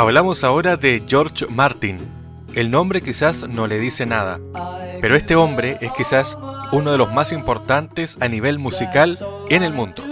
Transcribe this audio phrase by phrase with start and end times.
[0.00, 1.98] Hablamos ahora de George Martin.
[2.54, 4.40] El nombre quizás no le dice nada,
[5.02, 6.38] pero este hombre es quizás
[6.72, 9.18] uno de los más importantes a nivel musical
[9.50, 10.02] en el mundo.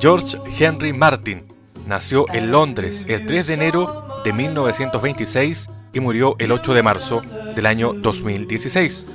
[0.00, 1.44] George Henry Martin
[1.86, 7.20] nació en Londres el 3 de enero de 1926 y murió el 8 de marzo
[7.54, 9.06] del año 2016.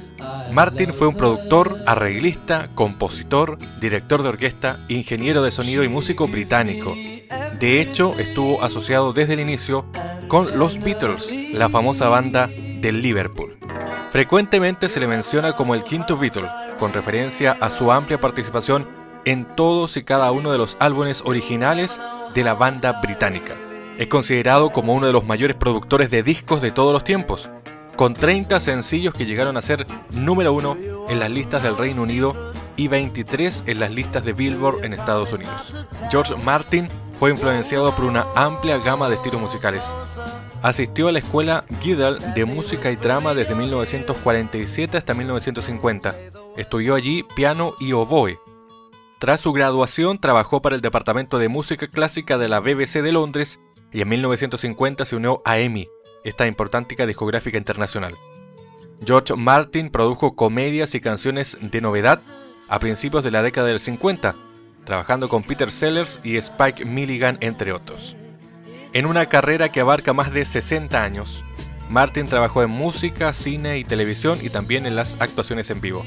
[0.53, 6.95] Martin fue un productor, arreglista, compositor, director de orquesta, ingeniero de sonido y músico británico.
[7.59, 9.85] De hecho, estuvo asociado desde el inicio
[10.29, 13.57] con los Beatles, la famosa banda de Liverpool.
[14.11, 16.47] Frecuentemente se le menciona como el quinto Beatle,
[16.77, 18.87] con referencia a su amplia participación
[19.25, 21.99] en todos y cada uno de los álbumes originales
[22.35, 23.55] de la banda británica.
[23.97, 27.49] Es considerado como uno de los mayores productores de discos de todos los tiempos,
[27.95, 30.77] con 30 sencillos que llegaron a ser número uno
[31.09, 35.33] en las listas del Reino Unido y 23 en las listas de Billboard en Estados
[35.33, 35.75] Unidos.
[36.11, 36.87] George Martin
[37.19, 39.83] fue influenciado por una amplia gama de estilos musicales.
[40.61, 46.15] Asistió a la escuela Guildhall de música y drama desde 1947 hasta 1950.
[46.55, 48.39] Estudió allí piano y oboe.
[49.19, 53.59] Tras su graduación trabajó para el Departamento de Música Clásica de la BBC de Londres
[53.91, 55.89] y en 1950 se unió a EMI,
[56.23, 58.13] esta importante discográfica internacional.
[59.05, 62.21] George Martin produjo comedias y canciones de novedad
[62.69, 64.35] a principios de la década del 50,
[64.89, 68.15] trabajando con Peter Sellers y Spike Milligan, entre otros.
[68.91, 71.45] En una carrera que abarca más de 60 años,
[71.91, 76.03] Martin trabajó en música, cine y televisión y también en las actuaciones en vivo.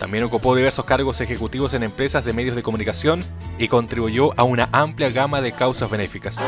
[0.00, 3.20] También ocupó diversos cargos ejecutivos en empresas de medios de comunicación
[3.56, 6.42] y contribuyó a una amplia gama de causas benéficas.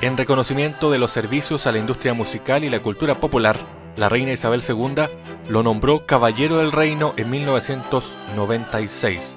[0.00, 3.58] En reconocimiento de los servicios a la industria musical y la cultura popular,
[3.96, 4.94] la reina Isabel II
[5.50, 9.36] lo nombró Caballero del Reino en 1996,